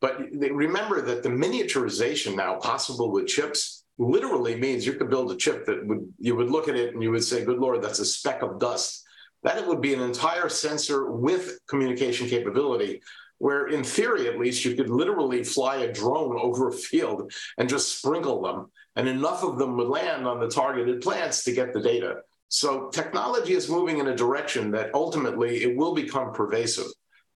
[0.00, 0.20] But
[0.66, 5.64] remember that the miniaturization now possible with chips literally means you could build a chip
[5.66, 8.04] that would you would look at it and you would say good lord that's a
[8.04, 9.05] speck of dust
[9.42, 13.00] that it would be an entire sensor with communication capability
[13.38, 17.68] where in theory at least you could literally fly a drone over a field and
[17.68, 21.72] just sprinkle them and enough of them would land on the targeted plants to get
[21.72, 22.16] the data.
[22.48, 26.86] So technology is moving in a direction that ultimately it will become pervasive.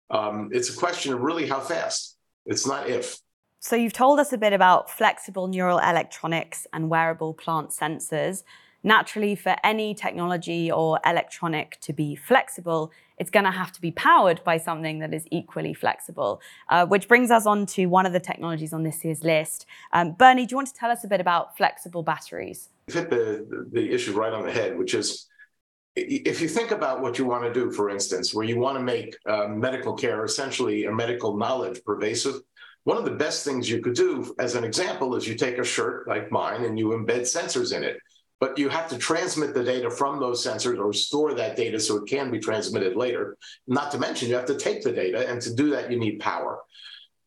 [0.10, 2.18] Um, it's a question of really how fast.
[2.46, 3.18] It's not if.
[3.60, 8.44] So you've told us a bit about flexible neural electronics and wearable plant sensors
[8.88, 13.92] Naturally, for any technology or electronic to be flexible, it's going to have to be
[13.92, 18.14] powered by something that is equally flexible, uh, which brings us on to one of
[18.14, 19.66] the technologies on this year's list.
[19.92, 22.70] Um, Bernie, do you want to tell us a bit about flexible batteries?
[22.88, 25.28] You hit the, the issue right on the head, which is
[25.98, 28.84] if you think about what you want to do, for instance, where you want to
[28.86, 32.36] make uh, medical care essentially a medical knowledge pervasive,
[32.86, 35.66] one of the best things you could do, as an example, is you take a
[35.66, 37.98] shirt like mine and you embed sensors in it
[38.40, 41.98] but you have to transmit the data from those sensors or store that data so
[41.98, 43.38] it can be transmitted later.
[43.68, 46.20] Not to mention, you have to take the data, and to do that, you need
[46.20, 46.60] power.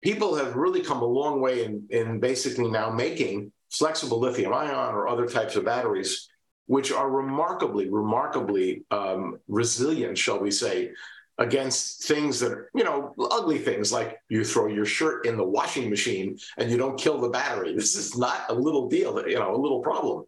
[0.03, 4.94] People have really come a long way in, in basically now making flexible lithium ion
[4.94, 6.29] or other types of batteries,
[6.66, 10.92] which are remarkably, remarkably um, resilient, shall we say,
[11.38, 15.44] against things that are, you know, ugly things like you throw your shirt in the
[15.44, 17.75] washing machine and you don't kill the battery.
[17.81, 20.27] This is not a little deal, you know, a little problem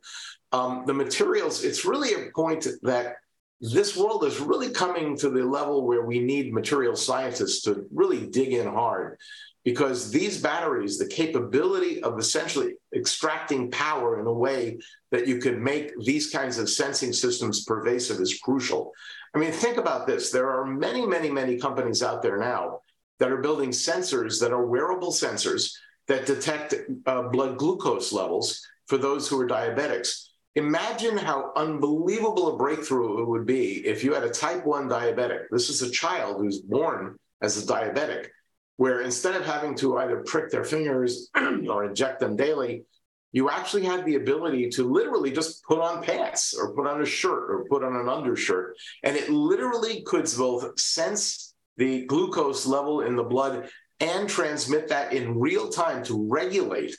[0.52, 3.16] um, the materials, it's really a point that
[3.60, 8.26] this world is really coming to the level where we need material scientists to really
[8.26, 9.18] dig in hard
[9.64, 14.78] because these batteries, the capability of essentially extracting power in a way
[15.12, 18.92] that you could make these kinds of sensing systems pervasive is crucial.
[19.34, 20.30] I mean, think about this.
[20.30, 22.80] There are many, many, many companies out there now
[23.20, 25.72] that are building sensors that are wearable sensors
[26.08, 26.74] that detect
[27.06, 30.26] uh, blood glucose levels for those who are diabetics.
[30.54, 35.44] Imagine how unbelievable a breakthrough it would be if you had a type 1 diabetic.
[35.50, 38.28] This is a child who's born as a diabetic,
[38.76, 42.84] where instead of having to either prick their fingers or inject them daily,
[43.32, 47.06] you actually had the ability to literally just put on pants or put on a
[47.06, 48.76] shirt or put on an undershirt.
[49.02, 55.14] And it literally could both sense the glucose level in the blood and transmit that
[55.14, 56.94] in real time to regulate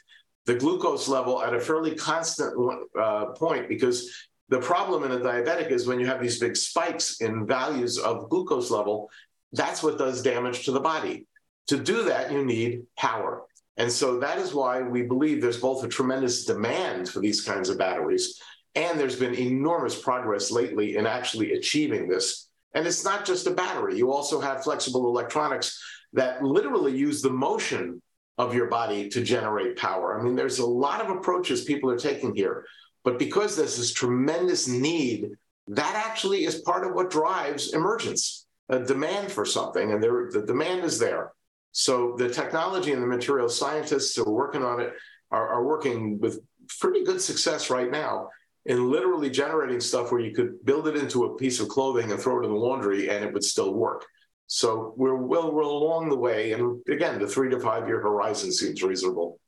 [0.46, 2.54] the glucose level at a fairly constant
[3.00, 4.10] uh, point because
[4.50, 8.30] the problem in a diabetic is when you have these big spikes in values of
[8.30, 9.10] glucose level,
[9.54, 11.28] that's what does damage to the body.
[11.68, 13.44] To do that, you need power.
[13.78, 17.70] And so that is why we believe there's both a tremendous demand for these kinds
[17.70, 18.40] of batteries,
[18.76, 22.50] and there's been enormous progress lately in actually achieving this.
[22.76, 23.98] And it's not just a battery.
[23.98, 25.82] You also have flexible electronics
[26.14, 28.02] that literally use the motion
[28.38, 30.20] of your body to generate power.
[30.20, 32.66] I mean, there's a lot of approaches people are taking here.
[33.04, 35.32] But because there's this tremendous need,
[35.68, 39.92] that actually is part of what drives emergence, a demand for something.
[39.92, 41.34] And there, the demand is there.
[41.74, 44.94] So the technology and the material scientists who are working on it
[45.32, 46.40] are, are working with
[46.80, 48.30] pretty good success right now
[48.66, 52.20] in literally generating stuff where you could build it into a piece of clothing and
[52.20, 54.06] throw it in the laundry and it would still work.
[54.48, 58.52] So we're well we're along the way, and again, the three to five year horizon
[58.52, 59.40] seems reasonable.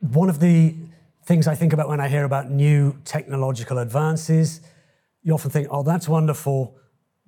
[0.00, 0.74] One of the
[1.24, 4.60] things I think about when I hear about new technological advances,
[5.22, 6.76] you often think, "Oh, that's wonderful."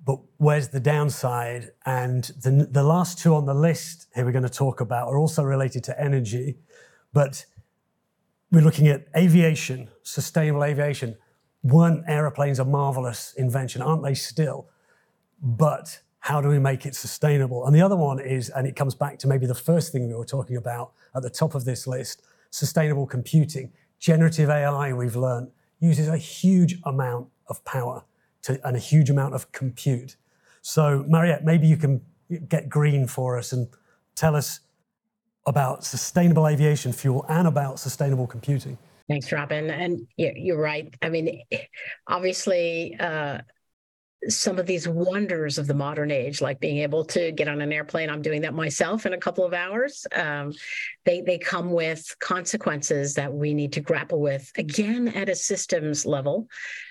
[0.03, 1.71] But where's the downside?
[1.85, 5.17] And the, the last two on the list here we're going to talk about are
[5.17, 6.57] also related to energy,
[7.11, 7.45] but
[8.51, 11.17] we're looking at aviation, sustainable aviation.
[11.63, 13.81] Weren't aeroplanes a marvelous invention?
[13.81, 14.67] Aren't they still?
[15.41, 17.67] But how do we make it sustainable?
[17.67, 20.15] And the other one is, and it comes back to maybe the first thing we
[20.15, 23.71] were talking about at the top of this list sustainable computing.
[23.99, 28.03] Generative AI, we've learned, uses a huge amount of power
[28.41, 30.15] to, and a huge amount of compute.
[30.63, 32.01] So, Mariette, maybe you can
[32.49, 33.67] get green for us and
[34.15, 34.61] tell us
[35.45, 38.79] about sustainable aviation fuel and about sustainable computing.
[39.07, 39.69] Thanks, Robin.
[39.69, 40.91] And you're right.
[41.03, 41.43] I mean,
[42.07, 43.41] obviously, uh,
[44.27, 47.71] some of these wonders of the modern age, like being able to get on an
[47.71, 48.09] airplane.
[48.09, 50.07] I'm doing that myself in a couple of hours.
[50.15, 50.53] Um,
[51.05, 56.05] they they come with consequences that we need to grapple with again at a systems
[56.05, 56.47] level,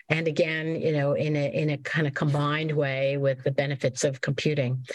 [0.09, 4.05] and again, you know, in a in a kind of combined way with the benefits
[4.05, 4.87] of computing.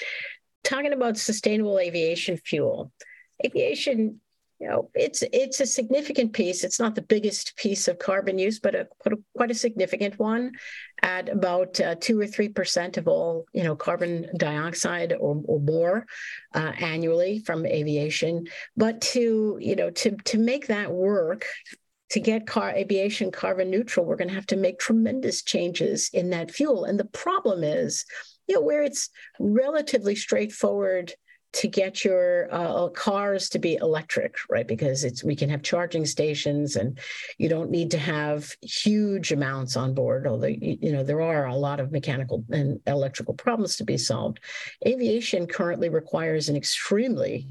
[0.64, 2.92] Talking about sustainable aviation fuel,
[3.44, 4.22] aviation
[4.60, 6.66] you know, it's it's a significant piece.
[6.66, 8.88] It's not the biggest piece of carbon use, but a,
[9.36, 10.51] quite a significant one,
[11.01, 15.62] at about uh, two or three percent of all you know carbon dioxide or, or
[15.62, 16.05] more
[16.53, 18.47] uh, annually from aviation.
[18.76, 21.45] But to you know to to make that work,
[22.10, 26.32] to get car aviation carbon neutral, we're going to have to make tremendous changes in
[26.32, 26.84] that fuel.
[26.84, 28.03] And the problem is,
[28.47, 31.14] you know, where it's relatively straightforward
[31.52, 34.68] to get your uh, cars to be electric, right?
[34.68, 37.00] Because it's we can have charging stations, and
[37.38, 40.28] you don't need to have huge amounts on board.
[40.28, 44.39] Although you know there are a lot of mechanical and electrical problems to be solved.
[44.86, 47.47] Aviation currently requires an extremely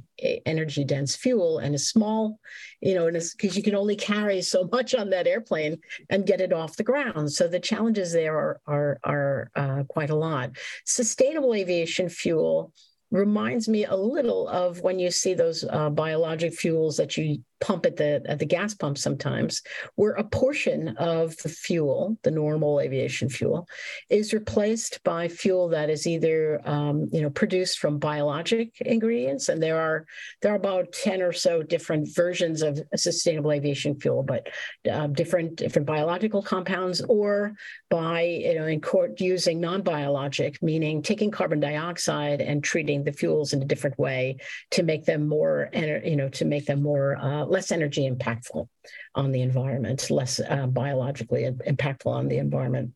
[0.47, 2.41] energy dense fuel and a small,
[2.81, 5.79] you know, because you can only carry so much on that airplane
[6.11, 7.33] and get it off the ground.
[7.33, 10.57] So the challenges there are are are uh, quite a lot.
[10.85, 12.73] Sustainable aviation fuel
[13.11, 17.87] reminds me a little of when you see those uh, biologic fuels that you pump
[17.87, 19.63] at the at the gas pump sometimes,
[19.97, 23.69] where a portion of the fuel, the normal aviation fuel,
[24.11, 29.63] is replaced by fuel that is either um, you know produced from biologic ingredients, and
[29.63, 30.07] there are
[30.43, 34.49] there are about ten or so different versions of sustainable aviation fuel, but
[34.91, 37.55] uh, different different biological compounds, or
[37.91, 43.53] by you know in court using non-biologic, meaning taking carbon dioxide and treating the fuels
[43.53, 44.37] in a different way
[44.71, 48.69] to make them more you know to make them more uh, less energy impactful
[49.15, 52.93] on the environment, less uh, biologically impactful on the environment.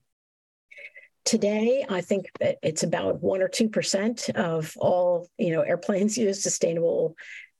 [1.24, 6.42] Today, I think it's about one or two percent of all you know airplanes use
[6.42, 7.16] sustainable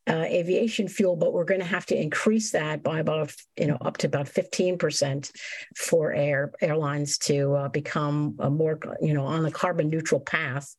[0.09, 3.79] uh, aviation fuel, but we're going to have to increase that by about you know
[3.81, 5.31] up to about fifteen percent
[5.77, 10.75] for air airlines to uh, become more you know on the carbon neutral path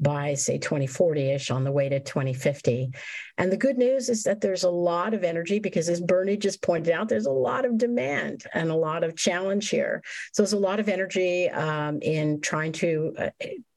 [0.00, 2.90] by say 2040ish on the way to 2050
[3.38, 6.62] and the good news is that there's a lot of energy because as bernie just
[6.62, 10.52] pointed out there's a lot of demand and a lot of challenge here so there's
[10.52, 13.30] a lot of energy um, in trying to uh,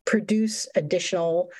[0.05, 1.51] produce additional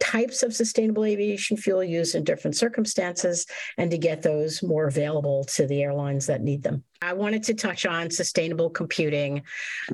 [0.00, 3.46] types of sustainable aviation fuel used in different circumstances
[3.78, 6.84] and to get those more available to the airlines that need them.
[7.02, 9.42] I wanted to touch on sustainable computing.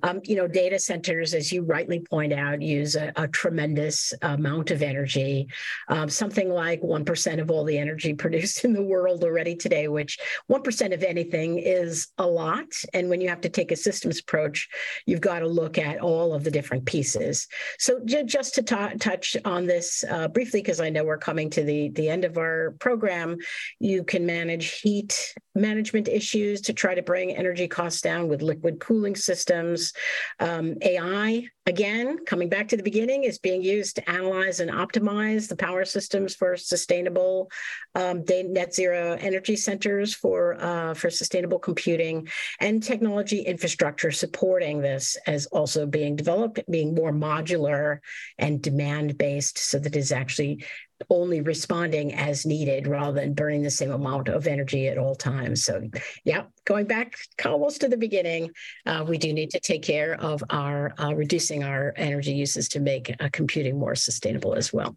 [0.03, 4.70] Um, you know, data centers, as you rightly point out, use a, a tremendous amount
[4.70, 5.48] of energy,
[5.88, 10.18] um, something like 1% of all the energy produced in the world already today, which
[10.51, 12.66] 1% of anything is a lot.
[12.92, 14.68] And when you have to take a systems approach,
[15.07, 17.48] you've got to look at all of the different pieces.
[17.78, 21.62] So, j- just to touch on this uh, briefly, because I know we're coming to
[21.62, 23.38] the, the end of our program,
[23.78, 28.42] you can manage heat management issues to try to to bring energy costs down with
[28.42, 29.92] liquid cooling systems.
[30.38, 35.48] Um, AI, again, coming back to the beginning, is being used to analyze and optimize
[35.48, 37.51] the power systems for sustainable
[37.94, 42.28] um, net zero energy centers for uh, for sustainable computing
[42.61, 47.98] and technology infrastructure supporting this as also being developed, being more modular
[48.38, 50.64] and demand based, so that is actually
[51.09, 55.64] only responding as needed rather than burning the same amount of energy at all times.
[55.64, 55.88] So,
[56.24, 58.51] yeah, going back almost to the beginning,
[58.86, 62.80] uh, we do need to take care of our uh, reducing our energy uses to
[62.80, 64.96] make uh, computing more sustainable as well.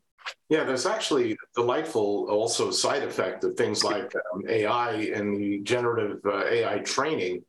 [0.50, 6.20] Yeah, there's actually delightful also side effect of things like um, AI and the generative
[6.26, 7.44] uh, AI training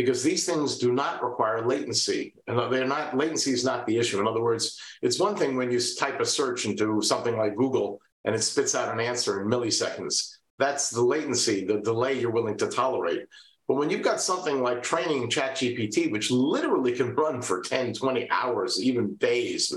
[0.00, 2.32] because these things do not require latency.
[2.46, 4.18] And they're not, latency is not the issue.
[4.18, 8.00] In other words, it's one thing when you type a search into something like Google
[8.24, 10.36] and it spits out an answer in milliseconds.
[10.58, 13.26] That's the latency, the delay you're willing to tolerate.
[13.68, 18.30] But when you've got something like training ChatGPT, which literally can run for 10, 20
[18.30, 19.74] hours, even days,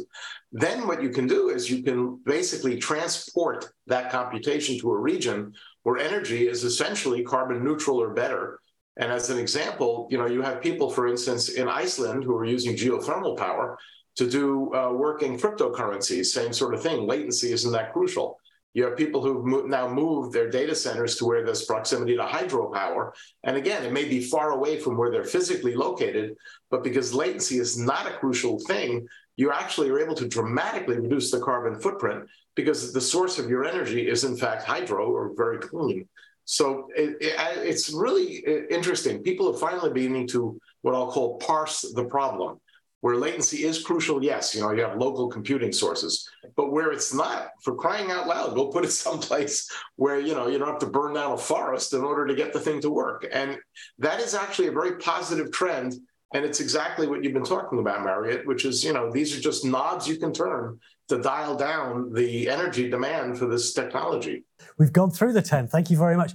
[0.53, 5.53] then what you can do is you can basically transport that computation to a region
[5.83, 8.61] where energy is essentially carbon neutral or better
[8.97, 12.45] and as an example, you know, you have people, for instance, in Iceland who are
[12.45, 13.77] using geothermal power
[14.15, 17.07] to do uh, work in cryptocurrencies, same sort of thing.
[17.07, 18.37] Latency isn't that crucial.
[18.75, 22.23] You have people who've mo- now moved their data centers to where there's proximity to
[22.23, 23.11] hydropower.
[23.43, 26.35] And again, it may be far away from where they're physically located,
[26.69, 31.31] but because latency is not a crucial thing, you actually are able to dramatically reduce
[31.31, 32.25] the carbon footprint
[32.55, 36.07] because the source of your energy is, in fact, hydro or very clean.
[36.45, 37.35] So it, it,
[37.65, 39.23] it's really uh, interesting.
[39.23, 42.59] People are finally beginning to what I'll call parse the problem.
[43.01, 47.13] Where latency is crucial, yes, you know, you have local computing sources, but where it's
[47.13, 50.79] not, for crying out loud, go put it someplace where, you know, you don't have
[50.79, 53.27] to burn down a forest in order to get the thing to work.
[53.29, 53.57] And
[53.99, 55.95] that is actually a very positive trend.
[56.33, 59.41] And it's exactly what you've been talking about, Mariette, which is, you know, these are
[59.41, 60.79] just knobs you can turn
[61.13, 64.43] to dial down the energy demand for this technology.
[64.77, 65.67] We've gone through the 10.
[65.67, 66.33] Thank you very much.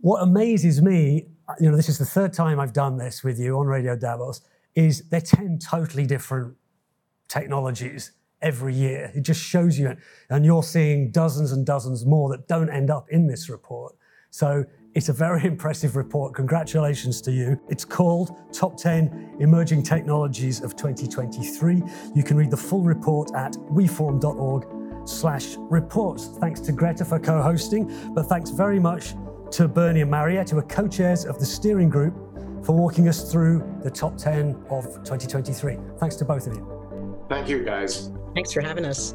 [0.00, 1.26] What amazes me,
[1.60, 4.40] you know, this is the third time I've done this with you on Radio Davos,
[4.74, 6.56] is they're 10 totally different
[7.28, 9.12] technologies every year.
[9.14, 9.96] It just shows you,
[10.30, 13.94] and you're seeing dozens and dozens more that don't end up in this report.
[14.30, 14.64] So
[14.94, 16.34] it's a very impressive report.
[16.34, 17.60] Congratulations to you.
[17.68, 21.82] It's called Top 10 Emerging Technologies of 2023.
[22.14, 26.28] You can read the full report at weforum.org slash reports.
[26.38, 29.14] Thanks to Greta for co-hosting, but thanks very much
[29.52, 32.14] to Bernie and Mariette, who are co-chairs of the steering group,
[32.64, 35.78] for walking us through the top 10 of 2023.
[35.98, 37.24] Thanks to both of you.
[37.28, 38.12] Thank you, guys.
[38.34, 39.14] Thanks for having us.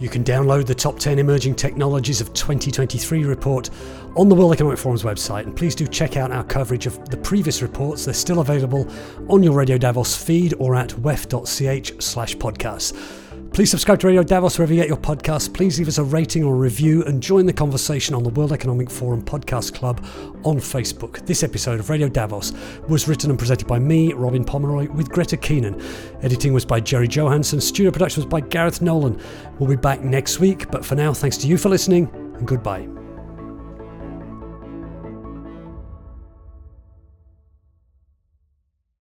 [0.00, 3.70] You can download the Top 10 Emerging Technologies of 2023 report
[4.16, 5.42] on the World Economic Forum's website.
[5.42, 8.04] And please do check out our coverage of the previous reports.
[8.04, 8.88] They're still available
[9.28, 13.27] on your Radio Davos feed or at wef.ch slash podcasts.
[13.58, 15.52] Please subscribe to Radio Davos wherever you get your podcasts.
[15.52, 18.52] Please leave us a rating or a review and join the conversation on the World
[18.52, 20.00] Economic Forum Podcast Club
[20.44, 21.26] on Facebook.
[21.26, 22.52] This episode of Radio Davos
[22.86, 25.82] was written and presented by me, Robin Pomeroy, with Greta Keenan.
[26.22, 27.60] Editing was by Jere Johansson.
[27.60, 29.20] Studio production was by Gareth Nolan.
[29.58, 32.97] We'll be back next week, but for now, thanks to you for listening and goodbye.